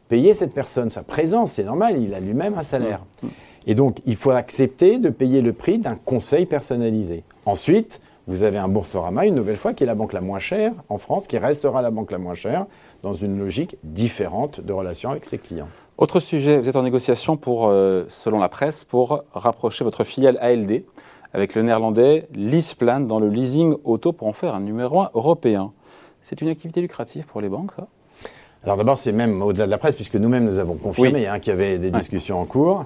payer 0.08 0.34
cette 0.34 0.52
personne 0.52 0.90
sa 0.90 1.02
présence. 1.02 1.52
C'est 1.52 1.64
normal, 1.64 2.00
il 2.00 2.14
a 2.14 2.20
lui-même 2.20 2.54
un 2.58 2.62
salaire. 2.62 3.00
Mmh. 3.22 3.28
Et 3.66 3.74
donc, 3.74 3.98
il 4.04 4.16
faut 4.16 4.30
accepter 4.30 4.98
de 4.98 5.08
payer 5.08 5.40
le 5.40 5.52
prix 5.52 5.78
d'un 5.78 5.94
conseil 5.94 6.46
personnalisé. 6.46 7.24
Ensuite, 7.46 8.00
vous 8.26 8.42
avez 8.42 8.58
un 8.58 8.68
Boursorama, 8.68 9.26
une 9.26 9.34
nouvelle 9.34 9.56
fois, 9.56 9.72
qui 9.72 9.84
est 9.84 9.86
la 9.86 9.94
banque 9.94 10.12
la 10.12 10.20
moins 10.20 10.38
chère 10.38 10.72
en 10.88 10.98
France, 10.98 11.26
qui 11.26 11.38
restera 11.38 11.82
la 11.82 11.90
banque 11.90 12.12
la 12.12 12.18
moins 12.18 12.34
chère, 12.34 12.66
dans 13.02 13.14
une 13.14 13.38
logique 13.38 13.76
différente 13.82 14.60
de 14.60 14.72
relation 14.72 15.10
avec 15.10 15.24
ses 15.24 15.38
clients. 15.38 15.68
Autre 16.02 16.18
sujet, 16.18 16.58
vous 16.58 16.68
êtes 16.68 16.74
en 16.74 16.82
négociation 16.82 17.36
pour, 17.36 17.68
euh, 17.68 18.06
selon 18.08 18.40
la 18.40 18.48
presse, 18.48 18.82
pour 18.84 19.22
rapprocher 19.34 19.84
votre 19.84 20.02
filiale 20.02 20.36
ALD 20.40 20.82
avec 21.32 21.54
le 21.54 21.62
néerlandais 21.62 22.26
Leaseplan 22.34 23.02
dans 23.02 23.20
le 23.20 23.28
leasing 23.28 23.76
auto 23.84 24.12
pour 24.12 24.26
en 24.26 24.32
faire 24.32 24.56
un 24.56 24.58
numéro 24.58 25.02
un 25.02 25.10
européen. 25.14 25.70
C'est 26.20 26.40
une 26.40 26.48
activité 26.48 26.80
lucrative 26.80 27.24
pour 27.26 27.40
les 27.40 27.48
banques, 27.48 27.70
ça? 27.76 27.86
Alors 28.64 28.76
d'abord, 28.78 28.98
c'est 28.98 29.12
même 29.12 29.42
au-delà 29.42 29.66
de 29.66 29.70
la 29.70 29.78
presse, 29.78 29.94
puisque 29.94 30.16
nous-mêmes 30.16 30.44
nous 30.44 30.58
avons 30.58 30.74
confirmé 30.74 31.28
hein, 31.28 31.38
qu'il 31.38 31.52
y 31.52 31.54
avait 31.54 31.78
des 31.78 31.92
discussions 31.92 32.40
en 32.40 32.46
cours. 32.46 32.84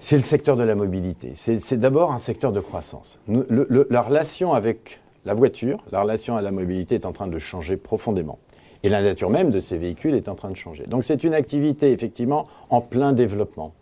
C'est 0.00 0.16
le 0.16 0.22
secteur 0.22 0.56
de 0.56 0.62
la 0.62 0.74
mobilité. 0.74 1.32
C'est 1.34 1.78
d'abord 1.78 2.10
un 2.10 2.16
secteur 2.16 2.52
de 2.52 2.60
croissance. 2.60 3.20
la 3.28 4.00
relation 4.00 4.54
avec 4.54 5.02
la 5.26 5.34
voiture, 5.34 5.84
la 5.92 6.00
relation 6.00 6.38
à 6.38 6.40
la 6.40 6.52
mobilité 6.52 6.94
est 6.94 7.04
en 7.04 7.12
train 7.12 7.26
de 7.26 7.38
changer 7.38 7.76
profondément. 7.76 8.38
Et 8.84 8.90
la 8.90 9.02
nature 9.02 9.30
même 9.30 9.50
de 9.50 9.60
ces 9.60 9.78
véhicules 9.78 10.14
est 10.14 10.28
en 10.28 10.34
train 10.34 10.50
de 10.50 10.56
changer. 10.56 10.84
Donc 10.86 11.04
c'est 11.04 11.24
une 11.24 11.34
activité 11.34 11.90
effectivement 11.90 12.46
en 12.68 12.82
plein 12.82 13.14
développement. 13.14 13.72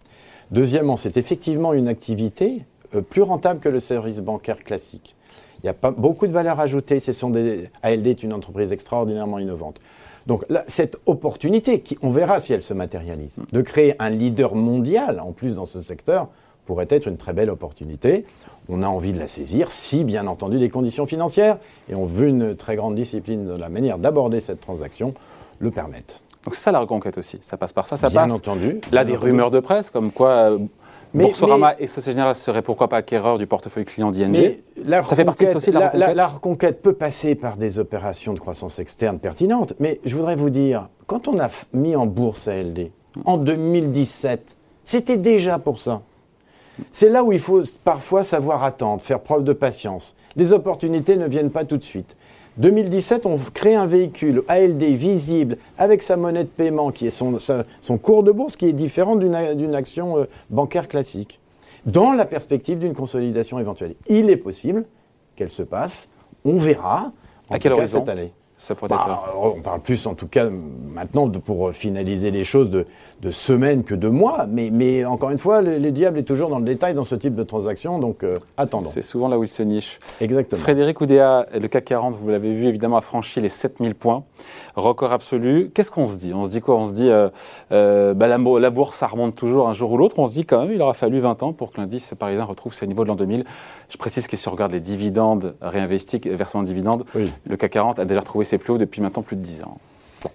Deuxièmement, 0.53 0.97
c'est 0.97 1.17
effectivement 1.17 1.73
une 1.73 1.89
activité 1.89 2.65
euh, 2.95 3.01
plus 3.03 3.23
rentable 3.23 3.59
que 3.59 3.69
le 3.69 3.81
service 3.81 4.21
bancaire 4.21 4.59
classique. 4.59 5.17
Il 5.63 5.67
y 5.67 5.69
a 5.69 5.75
pas 5.75 5.91
beaucoup 5.91 6.29
de 6.29 6.33
valeur 6.33 6.61
ajoutée. 6.61 7.01
Ce 7.01 7.13
sont 7.13 7.31
des, 7.31 7.69
ALD 7.83 8.07
est 8.07 8.23
une 8.23 8.33
entreprise 8.33 8.73
extraordinairement 8.73 9.41
innovante. 9.41 9.81
Donc 10.27 10.45
là, 10.49 10.63
cette 10.69 10.97
opportunité, 11.07 11.81
qui, 11.81 11.99
on 12.03 12.11
verra 12.11 12.39
si 12.39 12.53
elle 12.53 12.63
se 12.63 12.75
matérialise, 12.75 13.41
de 13.51 13.61
créer 13.61 13.97
un 13.99 14.11
leader 14.11 14.55
mondial 14.55 15.19
en 15.19 15.33
plus 15.33 15.57
dans 15.57 15.65
ce 15.65 15.83
secteur, 15.83 16.29
pourrait 16.67 16.87
être 16.91 17.09
une 17.09 17.17
très 17.17 17.33
belle 17.33 17.51
opportunité. 17.51 18.25
On 18.69 18.83
a 18.83 18.87
envie 18.87 19.13
de 19.13 19.19
la 19.19 19.27
saisir 19.27 19.71
si, 19.71 20.05
bien 20.05 20.27
entendu, 20.27 20.59
les 20.59 20.69
conditions 20.69 21.07
financières, 21.07 21.59
et 21.89 21.95
on 21.95 22.07
veut 22.07 22.29
une 22.29 22.57
très 22.57 22.77
grande 22.77 22.95
discipline 22.95 23.47
de 23.47 23.57
la 23.57 23.69
manière 23.69 23.99
d'aborder 23.99 24.41
cette 24.41 24.61
transaction, 24.61 25.15
le 25.59 25.71
permettent. 25.71 26.23
Donc 26.45 26.55
c'est 26.55 26.63
ça 26.63 26.73
la 26.73 26.81
reconquête 26.81 27.19
aussi, 27.19 27.39
ça 27.41 27.57
passe 27.57 27.73
par 27.73 27.87
ça, 27.87 27.97
ça 27.97 28.09
bien 28.09 28.23
passe. 28.23 28.33
entendu. 28.33 28.81
Là, 28.91 29.05
des 29.05 29.17
rumeurs 29.17 29.51
de 29.51 29.61
presse 29.61 29.91
comme 29.91 30.11
quoi 30.11 30.31
euh, 30.31 30.59
Boursorama 31.15 31.75
et 31.79 31.87
Société 31.87 32.13
Générale 32.13 32.35
seraient 32.35 32.63
pourquoi 32.63 32.89
pas 32.89 32.97
acquéreurs 32.97 33.39
du 33.39 33.47
portefeuille 33.47 33.85
client 33.85 34.11
d'ING. 34.11 34.59
Ça 34.87 35.03
fait 35.03 35.25
partie 35.25 35.47
aussi 35.47 35.71
de 35.71 35.79
la, 35.79 35.91
reconquête. 35.91 36.17
La, 36.17 36.27
reconquête 36.27 36.83
peut 36.83 36.95
passer 36.95 37.35
par 37.35 37.57
des 37.57 37.79
opérations 37.79 38.33
de 38.33 38.41
croissance 38.41 38.79
externe 38.79 39.19
pertinentes, 39.19 39.75
mais 39.79 40.01
je 40.05 40.17
voudrais 40.17 40.37
vous 40.37 40.51
dire, 40.51 40.89
quand 41.07 41.29
on 41.29 41.39
a 41.39 41.49
mis 41.73 41.95
en 41.95 42.07
bourse 42.07 42.49
ALD 42.49 42.91
en 43.25 43.37
2017, 43.37 44.57
c'était 44.85 45.19
déjà 45.19 45.59
pour 45.59 45.81
ça. 45.81 46.03
C'est 46.91 47.09
là 47.09 47.25
où 47.25 47.33
il 47.33 47.39
faut 47.39 47.63
parfois 47.85 48.25
savoir 48.25 48.65
attendre, 48.65 49.03
faire 49.03 49.21
preuve 49.21 49.45
de 49.45 49.53
patience. 49.53 50.15
Les 50.37 50.53
opportunités 50.53 51.17
ne 51.17 51.27
viennent 51.27 51.51
pas 51.51 51.65
tout 51.65 51.77
de 51.77 51.83
suite. 51.85 52.17
2017, 52.59 53.25
on 53.25 53.39
crée 53.39 53.75
un 53.75 53.87
véhicule 53.87 54.43
ALD 54.49 54.83
visible 54.83 55.57
avec 55.79 56.03
sa 56.03 56.17
monnaie 56.17 56.45
de 56.45 56.49
paiement, 56.49 56.91
qui 56.91 57.07
est 57.07 57.11
son, 57.11 57.99
cours 57.99 58.23
de 58.23 58.33
bourse, 58.33 58.57
qui 58.57 58.69
est 58.69 58.73
différent 58.73 59.17
d'une 59.17 59.75
action 59.75 60.19
euh, 60.19 60.25
bancaire 60.51 60.89
classique, 60.89 61.41
dans 61.87 62.13
la 62.13 62.27
perspective 62.27 62.79
d'une 62.79 62.95
consolidation 62.95 63.59
éventuelle. 63.59 63.95
Il 64.07 64.29
est 64.29 64.37
possible 64.37 64.85
qu'elle 65.35 65.51
se 65.51 65.63
passe. 65.63 66.09
On 66.45 66.59
verra. 66.59 67.13
En 67.51 67.55
à 67.55 67.59
quelle 67.59 67.73
horizon 67.73 68.01
cette 68.01 68.09
année 68.09 68.33
bah, 68.89 69.35
on 69.37 69.61
parle 69.61 69.81
plus, 69.81 70.07
en 70.07 70.15
tout 70.15 70.29
cas, 70.29 70.49
maintenant, 70.95 71.29
pour 71.29 71.73
finaliser 71.73 72.31
les 72.31 72.45
choses, 72.45 72.71
de, 72.71 72.87
semaines 73.31 73.85
que 73.85 73.95
de 73.95 74.09
mois. 74.09 74.47
Mais, 74.49 75.05
encore 75.05 75.31
une 75.31 75.39
fois, 75.39 75.63
le, 75.63 75.93
diable 75.93 76.19
est 76.19 76.25
toujours 76.25 76.49
dans 76.49 76.59
le 76.59 76.65
détail 76.65 76.95
dans 76.95 77.05
ce 77.05 77.15
type 77.15 77.35
de 77.35 77.43
transaction, 77.43 77.99
donc 77.99 78.25
euh, 78.25 78.35
attendons. 78.57 78.87
C'est 78.89 79.03
souvent 79.03 79.29
là 79.29 79.39
où 79.39 79.45
il 79.45 79.49
se 79.49 79.63
niche. 79.63 79.99
Exactement. 80.21 80.61
Frédéric 80.61 81.01
Oudéa, 81.01 81.47
le 81.53 81.69
CAC 81.69 81.85
40, 81.85 82.17
vous 82.21 82.29
l'avez 82.29 82.55
vu, 82.55 82.67
évidemment, 82.67 82.97
a 82.97 83.01
franchi 83.01 83.41
les 83.41 83.49
7000 83.49 83.95
points. 83.95 84.25
Record 84.77 85.13
absolu. 85.13 85.71
Qu'est-ce 85.75 85.91
qu'on 85.91 86.07
se 86.07 86.17
dit? 86.17 86.33
On 86.35 86.45
se 86.45 86.49
dit 86.49 86.61
quoi? 86.61 86.77
On 86.77 86.87
se 86.87 86.93
dit, 86.93 87.09
euh, 87.09 87.29
euh, 87.73 88.15
bah, 88.15 88.29
la, 88.29 88.39
la, 88.39 88.71
bourse, 88.71 88.97
ça 88.97 89.07
remonte 89.07 89.37
toujours 89.37 89.69
un 89.69 89.75
jour 89.75 89.93
ou 89.93 89.97
l'autre. 89.99 90.19
On 90.19 90.27
se 90.27 90.33
dit 90.33 90.45
quand 90.45 90.63
même, 90.63 90.73
il 90.73 90.81
aura 90.81 90.95
fallu 90.95 91.19
20 91.21 91.43
ans 91.43 91.53
pour 91.53 91.73
que 91.73 91.81
l'indice 91.81 92.15
parisien 92.19 92.45
retrouve 92.45 92.75
ses 92.75 92.87
niveaux 92.87 93.05
de 93.05 93.09
l'an 93.09 93.17
2000. 93.17 93.45
Je 93.89 93.97
précise 93.99 94.27
que 94.27 94.37
si 94.37 94.49
on 94.49 94.53
regarde 94.53 94.73
les 94.73 94.81
dividendes 94.81 95.55
réinvestis, 95.61 96.21
versement 96.25 96.63
de 96.63 96.69
dividendes, 96.69 97.05
le 97.15 97.57
CAC 97.57 97.73
40 97.73 97.99
a 97.99 98.05
déjà 98.05 98.21
retrouvé 98.21 98.45
ses 98.45 98.52
plus 98.59 98.73
hauts 98.73 98.79
depuis 98.79 99.01
maintenant 99.01 99.23
plus 99.23 99.37
de 99.37 99.43
10 99.43 99.63
ans. 99.65 99.79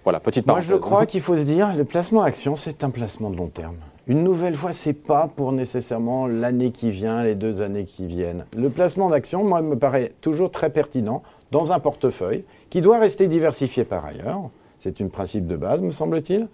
voilà, 0.04 0.20
petite 0.20 0.46
parenthèse. 0.46 0.70
Moi, 0.70 0.78
je 0.78 0.82
crois 0.82 1.06
qu'il 1.06 1.22
faut 1.22 1.38
se 1.38 1.44
dire, 1.44 1.76
le 1.76 1.84
placement 1.84 2.22
action, 2.22 2.56
c'est 2.56 2.84
un 2.84 2.90
placement 2.90 3.30
de 3.30 3.38
long 3.38 3.48
terme. 3.48 3.76
Une 4.08 4.24
nouvelle 4.24 4.56
fois, 4.56 4.72
c'est 4.72 4.94
pas 4.94 5.30
pour 5.36 5.52
nécessairement 5.52 6.28
l'année 6.28 6.72
qui 6.72 6.92
vient, 6.92 7.24
les 7.24 7.36
deux 7.36 7.62
années 7.62 7.84
qui 7.84 8.06
viennent. 8.06 8.46
Le 8.56 8.70
placement 8.70 9.10
d'action, 9.10 9.44
moi, 9.44 9.62
me 9.62 9.76
paraît 9.76 10.14
toujours 10.22 10.50
très 10.50 10.70
pertinent 10.70 11.24
dans 11.52 11.74
un 11.74 11.80
portefeuille 11.80 12.46
qui 12.70 12.80
doit 12.80 13.00
rester 13.00 13.28
diversifié 13.28 13.84
par 13.84 14.06
ailleurs. 14.06 14.50
C'est 14.80 15.02
un 15.02 15.08
principe 15.08 15.46
de 15.46 15.58
base, 15.58 15.82
me 15.82 15.92
semble-t-il. 15.92 16.48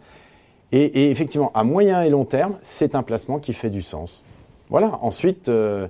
Et, 0.72 1.12
effectivement, 1.12 1.51
à 1.53 1.63
moyen 1.63 2.01
et 2.01 2.10
long 2.10 2.25
terme, 2.25 2.55
c'est 2.63 2.96
un 2.96 3.03
placement 3.03 3.38
qui 3.38 3.53
fait 3.53 3.70
du 3.70 3.84
sens. 3.84 4.24
Voilà. 4.72 4.98
Ensuite, 5.03 5.48
euh, 5.48 5.88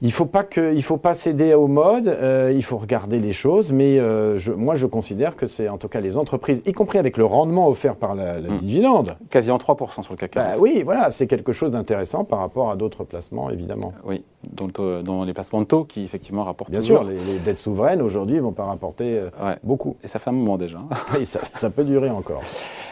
il 0.00 0.12
faut 0.12 0.26
pas 0.26 0.44
que, 0.44 0.78
faut 0.80 0.96
pas 0.96 1.14
céder 1.14 1.54
au 1.54 1.66
mode. 1.66 2.08
Euh, 2.08 2.52
il 2.54 2.62
faut 2.62 2.76
regarder 2.76 3.18
les 3.18 3.32
choses, 3.32 3.72
mais 3.72 3.98
euh, 3.98 4.38
moi 4.56 4.74
je 4.74 4.86
considère 4.86 5.36
que 5.36 5.46
c'est 5.46 5.68
en 5.68 5.76
tout 5.76 5.88
cas 5.88 6.00
les 6.00 6.16
entreprises, 6.16 6.62
y 6.66 6.72
compris 6.72 6.98
avec 6.98 7.16
le 7.16 7.24
rendement 7.24 7.68
offert 7.68 7.96
par 7.96 8.14
la, 8.14 8.40
hmm. 8.40 8.56
dividende. 8.58 9.16
Quasiment 9.30 9.58
3% 9.58 10.02
sur 10.02 10.12
le 10.12 10.18
CAC 10.18 10.30
40. 10.32 10.52
Bah 10.52 10.56
oui, 10.60 10.82
voilà, 10.84 11.10
c'est 11.10 11.26
quelque 11.26 11.52
chose 11.52 11.72
d'intéressant 11.72 12.24
par 12.24 12.38
rapport 12.38 12.70
à 12.70 12.76
d'autres 12.76 13.04
placements, 13.04 13.50
évidemment. 13.50 13.92
Oui, 14.04 14.24
dont, 14.44 15.24
les 15.24 15.34
placements 15.34 15.60
de 15.60 15.66
taux 15.66 15.84
qui 15.84 16.04
effectivement 16.04 16.44
rapportent. 16.44 16.70
Bien 16.70 16.80
sûr, 16.80 17.04
les, 17.04 17.38
dettes 17.44 17.58
souveraines 17.58 18.00
aujourd'hui 18.00 18.36
ne 18.36 18.42
vont 18.42 18.52
pas 18.52 18.64
rapporter 18.64 19.18
euh, 19.18 19.54
beaucoup. 19.62 19.96
Et 20.02 20.08
ça 20.08 20.18
fait 20.18 20.30
un 20.30 20.34
moment 20.34 20.56
déjà. 20.56 20.78
ça, 21.24 21.40
ça 21.54 21.70
peut 21.70 21.84
durer 21.84 22.10
encore. 22.10 22.42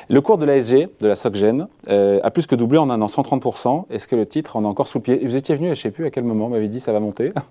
Le 0.09 0.21
cours 0.21 0.39
de 0.39 0.47
l'ASG, 0.47 0.89
de 1.01 1.09
la 1.09 1.17
SocGen, 1.17 1.67
euh, 1.89 2.21
a 2.23 2.31
plus 2.31 2.47
que 2.47 2.55
doublé 2.55 2.79
en 2.79 2.91
un 2.91 3.03
an, 3.03 3.07
130%. 3.07 3.87
Est-ce 3.91 4.07
que 4.07 4.15
le 4.15 4.25
titre 4.25 4.57
en 4.57 4.65
a 4.65 4.69
encore 4.69 4.87
sous 4.87 4.99
le 4.99 5.03
pied 5.03 5.21
Vous 5.25 5.37
étiez 5.37 5.57
venu, 5.57 5.67
je 5.67 5.71
ne 5.71 5.75
sais 5.75 5.91
plus 5.91 6.07
à 6.07 6.11
quel 6.11 6.23
moment, 6.23 6.47
vous 6.47 6.53
m'avez 6.53 6.69
dit 6.69 6.81
ça 6.81 6.93
va 6.93 7.01
monter? 7.01 7.33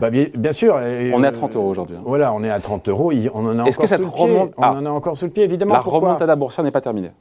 Bah, 0.00 0.10
bien, 0.10 0.52
sûr. 0.52 0.74
on 0.74 1.22
est 1.22 1.26
à 1.26 1.30
30 1.30 1.54
euros 1.54 1.68
aujourd'hui. 1.68 1.96
Hein. 1.96 2.02
Voilà, 2.04 2.32
on 2.32 2.42
est 2.42 2.50
à 2.50 2.58
30 2.58 2.88
euros. 2.88 3.12
On 3.34 3.46
en 3.46 3.58
a, 3.60 3.70
que 3.70 3.86
ça 3.86 3.96
remonte? 3.98 4.52
On 4.56 4.62
en 4.64 4.86
a 4.86 4.90
encore 4.90 5.16
sous 5.16 5.26
le 5.26 5.30
pied, 5.30 5.44
évidemment. 5.44 5.74
La 5.74 5.80
remontée 5.80 6.24
boursière 6.34 6.64
n'est 6.64 6.72
pas 6.72 6.80
terminée. 6.80 7.12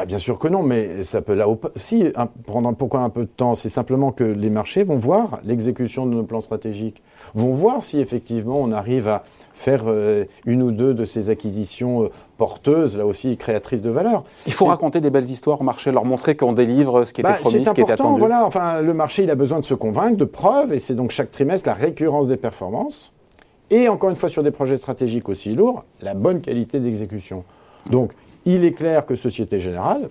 Bah, 0.00 0.06
bien 0.06 0.16
sûr 0.16 0.38
que 0.38 0.48
non, 0.48 0.62
mais 0.62 1.04
ça 1.04 1.20
peut 1.20 1.34
là 1.34 1.46
si 1.76 2.10
prendre 2.46 2.74
pourquoi 2.74 3.00
un 3.00 3.10
peu 3.10 3.24
de 3.24 3.26
temps, 3.26 3.54
c'est 3.54 3.68
simplement 3.68 4.12
que 4.12 4.24
les 4.24 4.48
marchés 4.48 4.82
vont 4.82 4.96
voir 4.96 5.40
l'exécution 5.44 6.06
de 6.06 6.14
nos 6.14 6.22
plans 6.22 6.40
stratégiques, 6.40 7.02
vont 7.34 7.52
voir 7.52 7.82
si 7.82 8.00
effectivement 8.00 8.62
on 8.62 8.72
arrive 8.72 9.08
à 9.08 9.24
faire 9.52 9.82
euh, 9.88 10.24
une 10.46 10.62
ou 10.62 10.70
deux 10.70 10.94
de 10.94 11.04
ces 11.04 11.28
acquisitions 11.28 12.04
euh, 12.04 12.08
porteuses, 12.38 12.96
là 12.96 13.04
aussi 13.04 13.36
créatrices 13.36 13.82
de 13.82 13.90
valeur. 13.90 14.24
Il 14.46 14.54
faut 14.54 14.64
raconter 14.64 15.02
des 15.02 15.10
belles 15.10 15.28
histoires 15.28 15.60
au 15.60 15.64
marché, 15.64 15.92
leur 15.92 16.06
montrer 16.06 16.34
qu'on 16.34 16.54
délivre 16.54 17.04
ce 17.04 17.12
qui 17.12 17.20
était 17.20 17.28
bah, 17.28 17.36
promis, 17.38 17.66
ce 17.66 17.70
qui 17.72 17.82
était 17.82 17.92
attendu. 17.92 18.20
Voilà, 18.20 18.46
enfin 18.46 18.80
le 18.80 18.94
marché 18.94 19.24
il 19.24 19.30
a 19.30 19.34
besoin 19.34 19.60
de 19.60 19.66
se 19.66 19.74
convaincre, 19.74 20.16
de 20.16 20.24
preuves, 20.24 20.72
et 20.72 20.78
c'est 20.78 20.94
donc 20.94 21.10
chaque 21.10 21.30
trimestre 21.30 21.68
la 21.68 21.74
récurrence 21.74 22.26
des 22.26 22.38
performances. 22.38 23.12
Et 23.68 23.90
encore 23.90 24.08
une 24.08 24.16
fois 24.16 24.30
sur 24.30 24.42
des 24.42 24.50
projets 24.50 24.78
stratégiques 24.78 25.28
aussi 25.28 25.54
lourds, 25.54 25.84
la 26.00 26.14
bonne 26.14 26.40
qualité 26.40 26.80
d'exécution. 26.80 27.44
Donc 27.90 28.12
il 28.44 28.64
est 28.64 28.72
clair 28.72 29.06
que 29.06 29.16
Société 29.16 29.60
Générale 29.60 30.08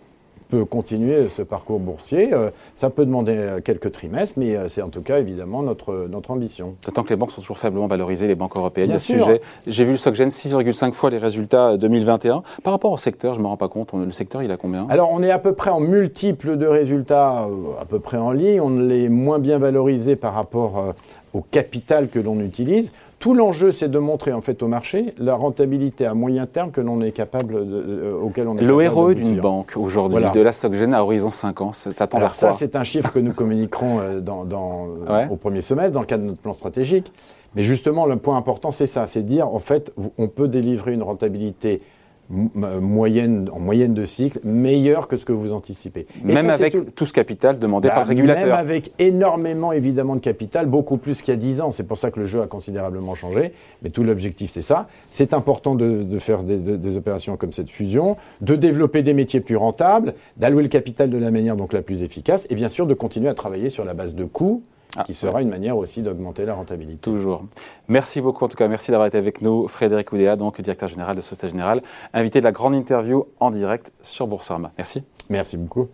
peut 0.50 0.66
continuer 0.66 1.30
ce 1.30 1.42
parcours 1.44 1.80
boursier. 1.80 2.34
Euh, 2.34 2.50
ça 2.74 2.90
peut 2.90 3.06
demander 3.06 3.36
euh, 3.36 3.62
quelques 3.62 3.92
trimestres, 3.92 4.38
mais 4.38 4.56
euh, 4.56 4.68
c'est 4.68 4.82
en 4.82 4.90
tout 4.90 5.02
cas 5.02 5.20
évidemment 5.20 5.62
notre, 5.62 6.08
notre 6.10 6.32
ambition. 6.32 6.76
D'autant 6.86 7.04
que 7.04 7.10
les 7.10 7.16
banques 7.16 7.32
sont 7.32 7.42
toujours 7.42 7.60
faiblement 7.60 7.88
valorisées, 7.88 8.28
les 8.28 8.36
banques 8.36 8.58
européennes. 8.58 8.90
Bien 8.90 9.00
sujet. 9.00 9.42
J'ai 9.68 9.86
vu 9.86 9.92
le 9.92 9.98
SocGen 9.98 10.30
6,5 10.30 10.94
fois 10.94 11.12
les 11.12 11.20
résultats 11.20 11.78
2021. 11.78 12.42
Par 12.64 12.74
rapport 12.74 12.92
au 12.92 12.98
secteur, 12.98 13.36
je 13.36 13.40
ne 13.40 13.44
me 13.44 13.48
rends 13.48 13.58
pas 13.58 13.70
compte. 13.70 13.94
Le 13.94 14.12
secteur, 14.12 14.42
il 14.42 14.52
a 14.52 14.58
combien? 14.58 14.88
Alors, 14.90 15.12
on 15.12 15.22
est 15.22 15.32
à 15.32 15.40
peu 15.40 15.54
près 15.54 15.70
en 15.70 15.80
multiple 15.80 16.58
de 16.58 16.66
résultats, 16.66 17.48
à 17.80 17.86
peu 17.88 18.00
près 18.00 18.18
en 18.18 18.32
ligne. 18.32 18.60
On 18.60 18.90
est 18.90 19.10
moins 19.10 19.40
bien 19.40 19.60
valorisé 19.60 20.16
par 20.16 20.34
rapport 20.34 20.96
au 21.34 21.42
capital 21.42 22.10
que 22.10 22.20
l'on 22.20 22.40
utilise. 22.40 22.92
Tout 23.20 23.34
l'enjeu, 23.34 23.74
c'est 23.74 23.90
de 23.90 24.00
montrer 24.00 24.32
en 24.32 24.40
fait 24.40 24.64
au 24.64 24.68
marché 24.68 25.14
la 25.18 25.36
rentabilité 25.36 26.06
à 26.06 26.14
moyen 26.14 26.46
terme 26.46 26.72
que 26.72 26.80
l'on 26.80 27.02
est 27.02 27.12
capable 27.12 27.54
de, 27.54 27.84
euh, 27.88 28.22
auquel 28.22 28.48
on 28.48 28.58
est 28.58 28.64
Le 28.64 28.82
héros 28.82 29.14
d'une 29.14 29.42
banque 29.42 29.74
aujourd'hui, 29.76 30.24
de 30.34 30.40
la 30.40 30.54
SocGen 30.54 30.94
à 30.94 31.04
horizon 31.04 31.30
5 31.30 31.62
ans, 31.62 31.74
ça, 31.74 32.08
tend 32.08 32.18
Alors 32.18 32.34
ça, 32.34 32.54
c'est 32.54 32.78
un 32.78 32.86
chiffre 32.86 33.12
que 33.12 33.20
nous 33.20 33.34
communiquerons 33.34 34.00
euh, 34.00 34.20
dans, 34.22 34.88
au 35.30 35.36
premier 35.36 35.60
semestre 35.60 35.92
dans 35.92 36.00
le 36.00 36.06
cadre 36.06 36.24
de 36.24 36.30
notre 36.30 36.42
plan 36.42 36.54
stratégique. 36.54 37.12
Mais 37.56 37.64
justement, 37.64 38.06
le 38.06 38.16
point 38.16 38.38
important, 38.38 38.72
c'est 38.72 38.86
ça, 38.86 39.06
c'est 39.06 39.24
dire 39.24 39.48
en 39.54 39.60
fait, 39.60 39.92
on 40.18 40.28
peut 40.28 40.48
délivrer 40.48 40.94
une 40.94 41.04
rentabilité 41.04 41.82
moyenne, 42.30 43.50
en 43.52 43.60
moyenne 43.60 43.94
de 43.94 44.06
cycle, 44.06 44.40
meilleure 44.44 45.08
que 45.08 45.18
ce 45.18 45.26
que 45.26 45.34
vous 45.34 45.52
anticipez. 45.52 46.06
même 46.24 46.50
avec 46.50 46.96
tout... 46.96 47.06
ce 47.06 47.14
capital 47.14 47.58
demandé 47.58 47.88
bah, 47.88 47.96
par 47.96 48.04
le 48.04 48.10
régulateur. 48.10 48.46
Même 48.46 48.56
avec 48.56 48.92
énormément 49.00 49.72
évidemment 49.72 50.16
de 50.16 50.22
capital, 50.22 50.68
beaucoup 50.68 50.98
plus 50.98 51.22
qu'il 51.22 51.34
y 51.34 51.38
a 51.38 51.40
10 51.40 51.62
ans. 51.62 51.72
C'est 51.72 51.88
pour 51.88 51.98
ça 51.98 52.12
que 52.12 52.20
le 52.20 52.26
jeu 52.26 52.42
a 52.42 52.48
considérablement 52.48 53.16
changé. 53.16 53.54
Mais 53.82 53.90
tout 53.90 54.04
l'objectif, 54.04 54.52
c'est 54.52 54.62
ça. 54.62 54.88
C'est 55.10 55.34
important 55.34 55.76
de, 55.76 56.20
faire 56.20 56.44
des, 56.44 56.58
des, 56.58 56.98
opérations 56.98 57.38
comme 57.38 57.54
cette 57.54 57.70
fusion, 57.70 58.18
de 58.42 58.56
développer 58.56 59.02
des 59.02 59.14
métiers 59.14 59.40
plus 59.40 59.56
rentables, 59.56 60.14
d'allouer 60.38 60.64
le 60.64 60.70
capital 60.70 61.10
de 61.10 61.18
la 61.18 61.32
manière 61.32 61.56
donc 61.56 61.74
la 61.74 61.82
plus 61.82 62.04
efficace, 62.04 62.46
et 62.50 62.56
bien 62.56 62.70
sûr 62.70 62.86
de 62.86 62.94
continuer 62.94 63.30
à 63.30 63.34
travailler 63.34 63.70
sur 63.70 63.86
la 63.86 63.94
base 63.94 64.14
de 64.14 64.26
coûts 64.26 64.64
ah, 64.98 65.04
qui 65.04 65.14
sera 65.14 65.42
une 65.42 65.50
manière 65.50 65.78
aussi 65.78 66.02
d'augmenter 66.02 66.46
la 66.46 66.56
rentabilité. 66.56 67.00
Toujours. 67.00 67.46
Merci 67.88 68.22
beaucoup, 68.22 68.46
en 68.46 68.48
tout 68.48 68.58
cas, 68.58 68.68
merci 68.68 68.92
d'avoir 68.92 69.08
été 69.08 69.18
avec 69.18 69.42
nous. 69.42 69.68
Frédéric 69.68 70.12
Oudéa, 70.12 70.36
donc 70.36 70.60
directeur 70.62 70.90
général 70.90 71.16
de 71.16 71.22
Société 71.22 71.50
Générale, 71.50 71.82
invité 72.14 72.40
de 72.40 72.46
la 72.46 72.52
grande 72.52 72.76
interview 72.76 73.26
en 73.40 73.52
direct 73.52 73.92
sur 74.02 74.28
Boursorama. 74.28 74.72
Merci. 74.78 75.04
Merci 75.30 75.58
beaucoup. 75.58 75.90